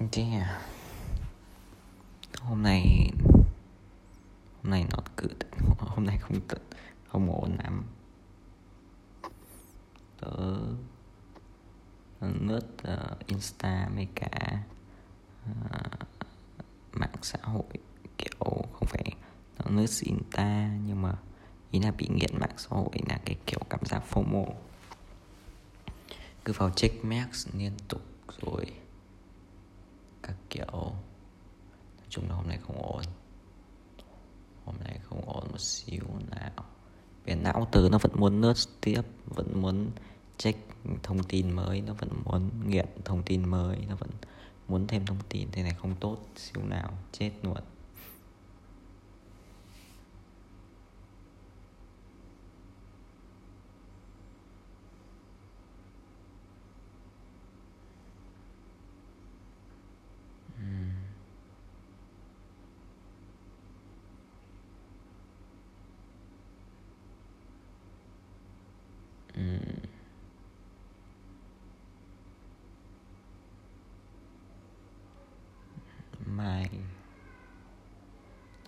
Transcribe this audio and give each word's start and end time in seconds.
Yeah. 0.00 0.32
À? 0.32 0.60
Hôm 2.40 2.62
nay 2.62 3.10
hôm 4.62 4.70
nay 4.70 4.84
nó 4.90 4.98
cứ 5.16 5.28
hôm 5.78 6.06
nay 6.06 6.18
không 6.18 6.40
tự 6.48 6.58
không 7.08 7.30
ổn 7.30 7.56
lắm. 7.64 7.84
Tớ 10.20 10.56
lướt 12.20 12.66
uh, 12.92 13.26
Insta 13.26 13.88
mấy 13.94 14.08
cả 14.14 14.62
uh, 15.50 16.06
mạng 16.92 17.14
xã 17.22 17.38
hội 17.42 17.72
kiểu 18.18 18.64
không 18.72 18.88
phải 18.88 19.12
nó 19.58 19.80
lướt 19.80 19.90
Insta 20.00 20.70
nhưng 20.86 21.02
mà 21.02 21.12
ý 21.70 21.80
là 21.80 21.90
bị 21.90 22.08
nghiện 22.08 22.38
mạng 22.40 22.54
xã 22.56 22.68
hội 22.70 22.98
là 23.08 23.20
cái 23.24 23.36
kiểu 23.46 23.60
cảm 23.70 23.80
giác 23.84 24.02
FOMO 24.10 24.46
cứ 26.44 26.52
vào 26.52 26.70
check 26.70 27.04
max 27.04 27.48
liên 27.52 27.72
tục 27.88 28.02
rồi 28.42 28.66
các 30.30 30.36
kiểu. 30.50 30.92
Nói 31.96 32.06
chung 32.08 32.28
là 32.28 32.34
hôm 32.34 32.48
nay 32.48 32.58
không 32.66 32.82
ổn. 32.82 33.02
Hôm 34.64 34.74
nay 34.84 34.98
không 35.02 35.20
ổn 35.26 35.48
một 35.50 35.60
xíu 35.60 36.04
nào. 36.30 36.64
Về 37.24 37.34
não 37.34 37.68
từ 37.72 37.88
nó 37.92 37.98
vẫn 37.98 38.12
muốn 38.14 38.40
nớt 38.40 38.56
tiếp, 38.80 39.02
vẫn 39.26 39.60
muốn 39.62 39.90
check 40.38 40.58
thông 41.02 41.22
tin 41.22 41.50
mới, 41.52 41.80
nó 41.80 41.92
vẫn 41.92 42.08
muốn 42.24 42.50
nghiện 42.66 42.86
thông 43.04 43.22
tin 43.22 43.48
mới, 43.48 43.76
nó 43.88 43.96
vẫn 43.96 44.10
muốn 44.68 44.86
thêm 44.86 45.06
thông 45.06 45.18
tin. 45.28 45.48
Thế 45.52 45.62
này 45.62 45.74
không 45.82 45.94
tốt 46.00 46.18
xíu 46.36 46.64
nào. 46.64 46.90
Chết 47.12 47.30
luôn. 47.42 47.56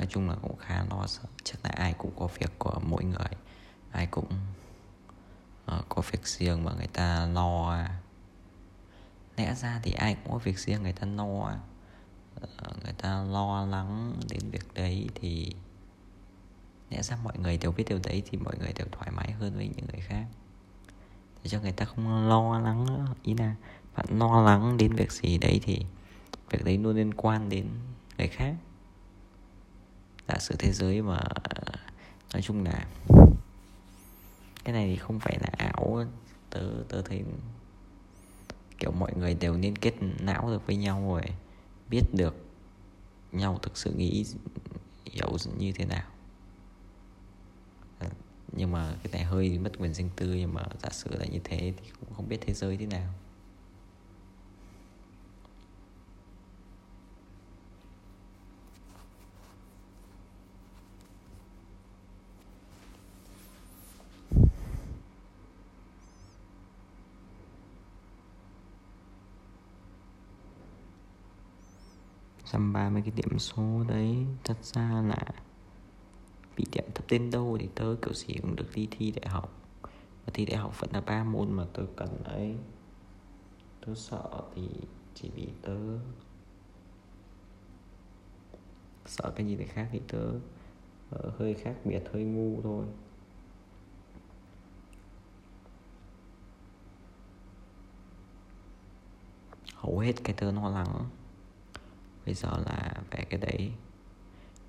Nói 0.00 0.06
chung 0.10 0.28
là 0.28 0.36
cũng 0.42 0.56
khá 0.56 0.84
lo 0.90 1.06
sợ. 1.06 1.22
Chắc 1.44 1.64
là 1.64 1.70
ai 1.70 1.94
cũng 1.98 2.10
có 2.18 2.26
việc 2.26 2.58
của 2.58 2.80
mỗi 2.82 3.04
người. 3.04 3.30
Ai 3.92 4.06
cũng 4.06 4.28
uh, 5.76 5.88
có 5.88 6.02
việc 6.10 6.26
riêng 6.26 6.64
mà 6.64 6.72
người 6.72 6.86
ta 6.86 7.26
lo 7.26 7.70
à. 7.70 8.00
lẽ 9.36 9.54
ra 9.54 9.80
thì 9.82 9.92
ai 9.92 10.14
cũng 10.14 10.32
có 10.32 10.38
việc 10.38 10.58
riêng 10.58 10.82
người 10.82 10.92
ta 10.92 11.06
lo 11.06 11.24
uh, 11.24 12.84
người 12.84 12.92
ta 12.98 13.22
lo 13.22 13.66
lắng 13.66 14.14
đến 14.28 14.50
việc 14.50 14.74
đấy 14.74 15.08
thì 15.14 15.54
lẽ 16.90 17.02
ra 17.02 17.16
mọi 17.24 17.38
người 17.38 17.56
đều 17.56 17.72
biết 17.72 17.84
điều 17.88 17.98
đấy 18.04 18.22
thì 18.30 18.38
mọi 18.38 18.54
người 18.58 18.72
đều 18.72 18.86
thoải 18.92 19.10
mái 19.10 19.32
hơn 19.32 19.56
với 19.56 19.68
những 19.76 19.86
người 19.92 20.00
khác. 20.00 20.24
Để 21.42 21.50
cho 21.50 21.60
người 21.60 21.72
ta 21.72 21.84
không 21.84 22.28
lo 22.28 22.58
lắng 22.58 22.86
nữa. 22.86 23.06
Ý 23.22 23.34
là 23.34 23.54
bạn 23.96 24.06
lo 24.10 24.42
lắng 24.42 24.76
đến 24.76 24.92
việc 24.92 25.12
gì 25.12 25.38
đấy 25.38 25.60
thì 25.62 25.84
việc 26.50 26.64
đấy 26.64 26.78
luôn 26.78 26.96
liên 26.96 27.14
quan 27.14 27.48
đến 27.48 27.68
người 28.18 28.28
khác 28.28 28.54
giả 30.30 30.38
sử 30.38 30.54
thế 30.58 30.72
giới 30.72 31.02
mà, 31.02 31.20
nói 32.32 32.42
chung 32.42 32.64
là 32.64 32.86
cái 34.64 34.72
này 34.72 34.86
thì 34.86 34.96
không 34.96 35.20
phải 35.20 35.38
là 35.40 35.48
ảo, 35.58 36.04
tớ 36.50 36.60
tớ 36.88 37.02
thấy 37.02 37.24
kiểu 38.78 38.92
mọi 38.92 39.12
người 39.16 39.34
đều 39.34 39.56
liên 39.56 39.76
kết 39.76 39.94
não 40.20 40.48
được 40.50 40.66
với 40.66 40.76
nhau 40.76 41.04
rồi, 41.08 41.22
biết 41.90 42.02
được 42.12 42.36
nhau 43.32 43.58
thực 43.62 43.76
sự 43.76 43.92
nghĩ 43.92 44.24
hiểu 45.04 45.36
như 45.58 45.72
thế 45.72 45.84
nào. 45.84 46.06
Nhưng 48.52 48.72
mà 48.72 48.94
cái 49.02 49.12
này 49.12 49.24
hơi 49.24 49.58
mất 49.58 49.70
quyền 49.78 49.94
riêng 49.94 50.10
tư, 50.16 50.34
nhưng 50.34 50.54
mà 50.54 50.62
giả 50.82 50.88
sử 50.92 51.10
là 51.18 51.24
như 51.24 51.40
thế 51.44 51.74
thì 51.76 51.90
cũng 52.00 52.14
không 52.14 52.28
biết 52.28 52.38
thế 52.40 52.54
giới 52.54 52.76
thế 52.76 52.86
nào. 52.86 53.14
Trăm 72.52 72.72
ba 72.72 72.90
mươi 72.90 73.02
cái 73.02 73.12
điểm 73.16 73.38
số 73.38 73.84
đấy 73.88 74.26
thật 74.44 74.56
ra 74.62 75.02
là 75.06 75.24
bị 76.56 76.64
điểm 76.72 76.84
thấp 76.94 77.04
đến 77.08 77.30
đâu 77.30 77.56
thì 77.60 77.68
tớ 77.74 77.96
kiểu 78.02 78.14
gì 78.14 78.34
cũng 78.42 78.56
được 78.56 78.66
đi 78.74 78.88
thi 78.90 79.10
đại 79.10 79.30
học. 79.30 79.52
Và 80.26 80.30
thi 80.34 80.44
đại 80.44 80.56
học 80.56 80.80
vẫn 80.80 80.90
là 80.92 81.00
ba 81.00 81.24
môn 81.24 81.52
mà 81.52 81.64
tớ 81.72 81.82
cần 81.96 82.24
ấy. 82.24 82.56
Tớ 83.86 83.94
sợ 83.94 84.30
thì 84.54 84.68
chỉ 85.14 85.30
vì 85.34 85.48
tớ 85.62 85.76
sợ 89.06 89.32
cái 89.36 89.46
gì 89.46 89.56
thì 89.56 89.64
khác 89.64 89.88
thì 89.92 90.00
tớ 90.08 90.28
uh, 91.16 91.38
hơi 91.38 91.54
khác 91.54 91.74
biệt 91.84 92.02
hơi 92.12 92.24
ngu 92.24 92.62
thôi. 92.62 92.84
Hầu 99.74 99.98
hết 99.98 100.12
cái 100.24 100.34
tớ 100.38 100.52
lo 100.52 100.68
lắng 100.68 101.08
bây 102.26 102.34
giờ 102.34 102.48
là 102.66 102.94
về 103.10 103.24
cái 103.30 103.40
đấy. 103.40 103.72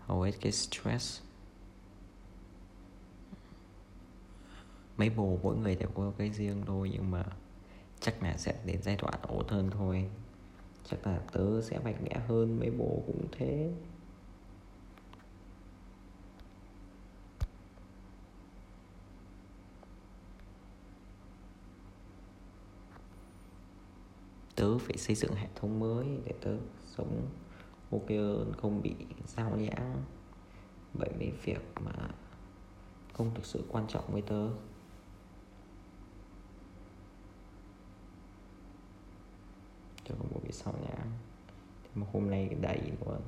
Hầu 0.00 0.22
hết 0.22 0.32
cái 0.40 0.52
stress. 0.52 1.20
Mấy 4.96 5.10
bồ 5.10 5.38
mỗi 5.42 5.56
người 5.56 5.76
đều 5.76 5.88
có 5.94 6.12
cái 6.18 6.30
riêng 6.30 6.62
thôi, 6.66 6.90
nhưng 6.92 7.10
mà 7.10 7.24
chắc 8.00 8.22
là 8.22 8.36
sẽ 8.36 8.54
đến 8.64 8.82
giai 8.82 8.96
đoạn 8.96 9.14
ổn 9.22 9.48
hơn 9.48 9.70
thôi. 9.70 10.10
Chắc 10.90 11.06
là 11.06 11.20
tớ 11.32 11.62
sẽ 11.62 11.78
mạnh 11.78 12.04
mẽ 12.04 12.20
hơn 12.28 12.60
mấy 12.60 12.70
bồ 12.70 13.02
cũng 13.06 13.26
thế. 13.32 13.70
Tớ 24.60 24.78
phải 24.78 24.96
xây 24.96 25.16
dựng 25.16 25.34
hệ 25.34 25.48
thống 25.56 25.80
mới 25.80 26.06
để 26.24 26.32
tớ 26.40 26.56
sống 26.86 27.28
ok 27.90 28.08
hơn, 28.08 28.52
không 28.58 28.82
bị 28.82 28.94
sao 29.26 29.56
nhãng 29.56 30.04
bởi 30.94 31.08
mấy 31.18 31.30
việc 31.30 31.60
mà 31.80 31.92
không 33.12 33.34
thực 33.34 33.44
sự 33.44 33.64
quan 33.68 33.86
trọng 33.88 34.12
với 34.12 34.22
tớ. 34.22 34.48
Cho 40.04 40.14
không 40.18 40.40
bị 40.44 40.52
sao 40.52 40.74
nhãng 40.82 41.10
thì 41.82 41.88
mà 41.94 42.06
hôm 42.12 42.30
nay 42.30 42.48
đầy 42.60 42.92
luôn. 43.06 43.20